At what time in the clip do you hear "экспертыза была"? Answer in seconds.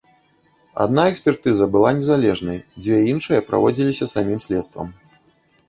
1.11-1.91